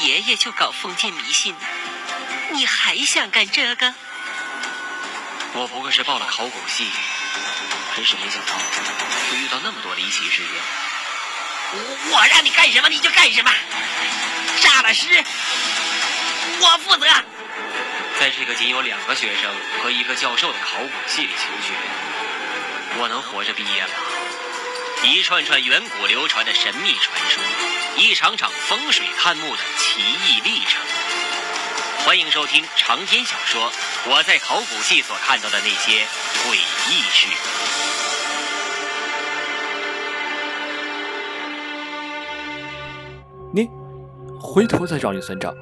[0.00, 1.60] 爷爷就搞封建迷信呢，
[2.52, 3.94] 你还想干这个？
[5.54, 6.86] 我不过是报了考古系，
[7.96, 8.54] 真是没想到
[9.30, 10.52] 会遇到那么多离奇事件。
[11.72, 11.78] 我
[12.12, 13.50] 我让你干什么你就干什么，
[14.60, 15.24] 杀了尸，
[16.60, 17.06] 我负责。
[18.20, 19.50] 在这个仅有两个学生
[19.82, 21.72] 和一个教授的考古系里求学，
[22.98, 23.88] 我能活着毕业吗？
[25.04, 27.42] 一串串远古流传的神秘传说，
[27.98, 30.82] 一场场风水探墓的奇异历程。
[32.04, 33.70] 欢迎收听长篇小说
[34.10, 36.06] 《我在考古系所看到的那些
[36.42, 36.54] 诡
[36.88, 37.26] 异事》。
[43.52, 43.68] 你
[44.40, 45.54] 回头再找你算账。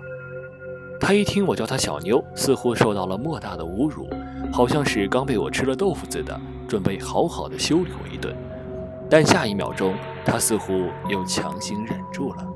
[1.00, 4.08] 他一听我叫他小妞，似乎受到了莫大的侮辱，
[4.52, 8.34] 好像是刚被我吃了豆腐似的，准备好好的修理我一顿。
[9.10, 9.94] 但下一秒钟，
[10.24, 12.46] 他似乎又强行忍住了，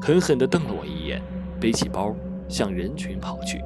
[0.00, 1.20] 狠狠地瞪了我一眼，
[1.58, 2.14] 背起包
[2.48, 3.60] 向人群跑去。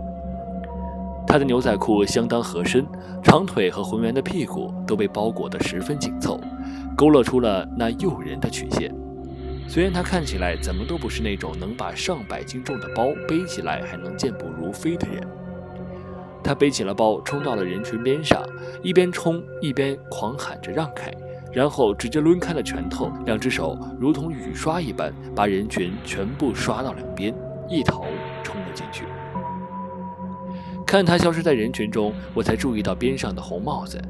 [1.26, 2.86] 他的牛仔裤相当合身，
[3.22, 6.38] 长腿和浑圆的屁股都被包裹得十分紧凑，
[6.96, 8.94] 勾勒出了那诱人的曲线。
[9.66, 15.26] 虽然他看起来怎么都不是那种能把上百斤重的包背起来还能健步如飞的人，
[16.42, 18.42] 他背起了包，冲到了人群边上，
[18.82, 21.10] 一边冲一边狂喊着让开。
[21.52, 27.34] 然后直接抡开了拳头，两只手如同雨刷一般，把人群全部刷到两边，
[27.68, 28.04] 一头
[28.42, 29.04] 冲了进去。
[30.86, 34.00] 看他消失在人群中，我才注意到边上的红帽子，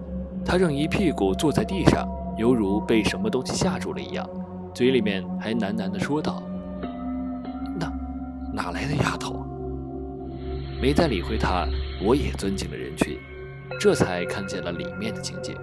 [0.45, 4.29] 他正一屁股坐在地上，犹如被什么东西吓住了一样，
[4.73, 6.43] 嘴里面还喃喃地说道
[7.79, 7.93] ：“哪
[8.53, 9.45] 哪来的丫头？”
[10.81, 11.67] 没再理会他，
[12.05, 13.17] 我也钻进了人群，
[13.79, 15.57] 这才看见了里面的情景。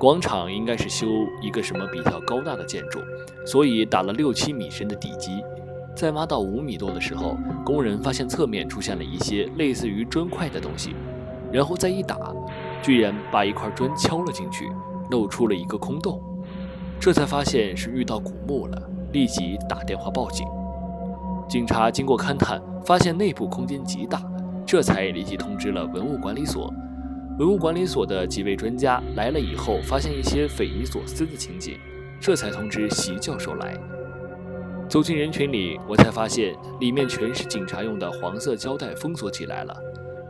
[0.00, 1.06] 广场应该是修
[1.42, 3.00] 一个什么比较高大的建筑，
[3.44, 5.44] 所以打了六七米深的地基。
[5.94, 10.96] 在挖到五米多的时候，工人发现侧面出现了一些类似于砖块的东西，
[11.52, 12.16] 然后再一打，
[12.80, 14.72] 居然把一块砖敲了进去，
[15.10, 16.18] 露出了一个空洞。
[16.98, 20.46] 这才发现是遇到古墓了，立即打电话报警。
[21.46, 24.22] 警察经过勘探，发现内部空间极大，
[24.64, 26.72] 这才立即通知了文物管理所。
[27.40, 31.78] 文物管理所的几位专家来了以后，发现一些匪夷所思的情景，
[32.20, 33.74] 这才通知席教授来。
[34.90, 39.74] 走进人群里，我才发现里面全是警察用的黄色胶带封锁起来了。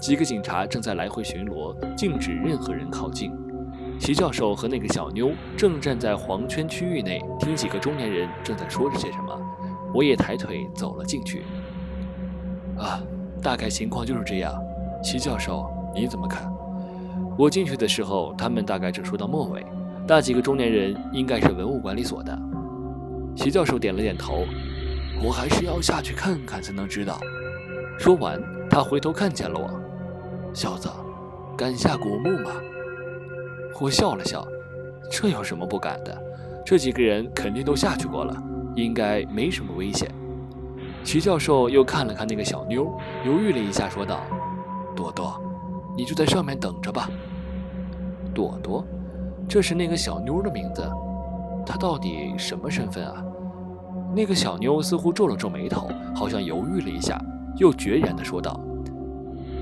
[0.00, 3.32] 几个警察正在来回巡逻，禁止任何人靠近。
[3.98, 9.36] 席教授和那个小妞正站在黄圈区域内，听几个中年人正在说着些什么。
[9.92, 11.42] 我也抬腿走了进去。
[12.78, 13.02] 啊，
[13.42, 14.54] 大概情况就是这样。
[15.02, 16.48] 席教授，你怎么看？
[17.40, 19.64] 我进去的时候，他们大概正说到末尾。
[20.06, 22.38] 那几个中年人应该是文物管理所的。
[23.34, 24.44] 徐教授点了点头。
[25.24, 27.18] 我还是要下去看看才能知道。
[27.98, 29.70] 说完，他回头看见了我。
[30.52, 30.90] 小子，
[31.56, 32.50] 敢下古墓吗？
[33.80, 34.46] 我笑了笑。
[35.10, 36.22] 这有什么不敢的？
[36.62, 38.36] 这几个人肯定都下去过了，
[38.76, 40.14] 应该没什么危险。
[41.04, 42.92] 徐教授又看了看那个小妞，
[43.24, 44.20] 犹豫了一下，说道
[44.94, 45.40] ：“朵朵，
[45.96, 47.08] 你就在上面等着吧。”
[48.34, 48.84] 朵朵，
[49.48, 50.88] 这是那个小妞的名字，
[51.66, 53.24] 她到底什么身份啊？
[54.14, 57.20] 那个小妞似乎皱了皱眉头，好像犹豫了一下，
[57.56, 58.60] 又决然地说道：“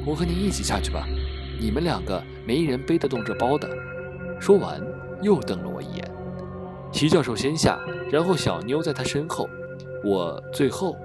[0.07, 1.07] 我和你一起下去吧，
[1.61, 3.69] 你们两个没人背得动这包的。”
[4.41, 4.81] 说完，
[5.21, 6.11] 又瞪了我一眼。
[6.91, 7.79] 齐教授先下，
[8.11, 9.49] 然后小妞在他身后，
[10.05, 10.97] 我最后。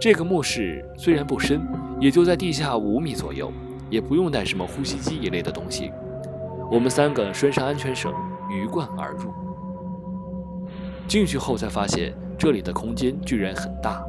[0.00, 1.60] 这个墓室虽然不深，
[2.00, 3.52] 也就在地下五米左右，
[3.90, 5.90] 也不用带什么呼吸机一类的东西。
[6.70, 8.12] 我们三个拴上安全绳，
[8.48, 9.32] 鱼贯而入。
[11.08, 14.02] 进去后才发现，这里的空间居然很大，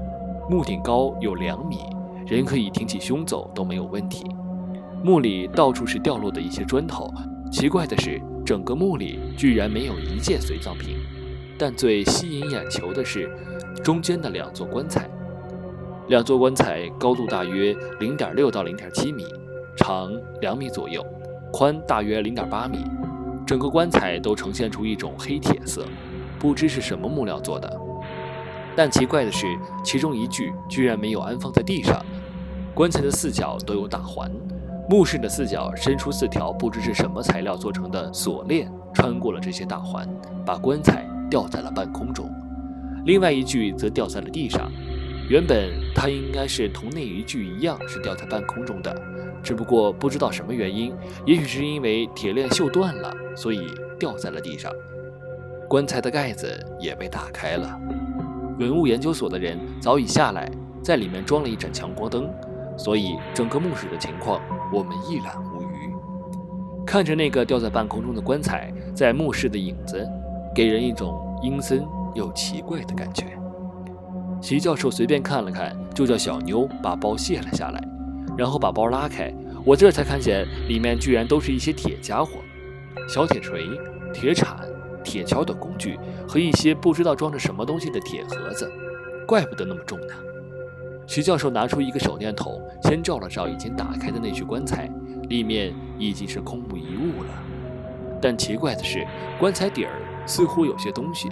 [0.48, 1.80] 墓顶高有两米，
[2.28, 4.24] 人可以挺起胸走都没有问题。
[5.04, 7.12] 墓里到处是掉落的一些砖头，
[7.52, 10.96] 奇怪的是，整个墓里居然没有一件随葬品。
[11.58, 13.30] 但最吸引眼球的是，
[13.84, 15.10] 中间的两座棺材。
[16.08, 19.26] 两座棺材高度大约零点六到零点七米，
[19.76, 21.06] 长两米左右。
[21.54, 22.86] 宽大约零点八米，
[23.46, 25.86] 整个棺材都呈现出一种黑铁色，
[26.40, 27.80] 不知是什么木料做的。
[28.74, 29.46] 但奇怪的是，
[29.84, 32.06] 其中一具居然没有安放在地上。
[32.74, 34.32] 棺材的四角都有打环，
[34.90, 40.08] 墓室的四角伸出四条不知是什么材料做成的锁链，穿过了这些大环，
[40.46, 42.32] 把棺材吊在了半空中。
[43.04, 44.72] 另外一具则掉在了地上。
[45.30, 48.94] 原本它应该是同那一具一样是吊在半空中的，
[49.44, 50.94] 只不过不知道什么原因，
[51.26, 53.66] 也许是因为铁链锈断了，所以
[54.00, 54.72] 掉在了地上。
[55.68, 57.80] 棺材的盖子也被打开了，
[58.60, 60.52] 文物研究所的人早已下来，
[60.84, 62.30] 在里面装了一盏强光灯，
[62.78, 64.42] 所以整个墓室的情况
[64.74, 65.94] 我们一览无余。
[66.86, 70.06] 看着那个吊在半空中的棺材，在墓室的影子，
[70.54, 73.26] 给人一种阴森又奇怪的感觉。
[74.42, 77.82] 齐教授随便看了看，就叫小妞把包卸了下来，
[78.38, 79.34] 然后把包拉开，
[79.66, 82.40] 我这才看见里面居然都是一些铁家伙，
[83.08, 83.66] 小铁锤、
[84.14, 84.58] 铁铲、
[85.04, 88.72] 铁锹等工具和一些不知道装着什么东西的铁盒子，
[89.28, 90.14] 怪不得那么重呢。
[91.08, 94.90] 徐教授拿出一个手电筒，先照了照已经打开的那具棺材，
[95.28, 97.30] 里面已经是空无一物了。
[98.22, 99.06] 但奇怪的是，
[99.38, 99.92] 棺材底儿
[100.26, 101.28] 似乎有些东西